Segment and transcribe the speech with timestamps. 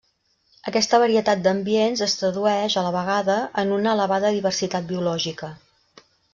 [0.69, 5.55] Aquesta varietat d'ambients es tradueix, a la vegada, en una elevada diversitat biològica.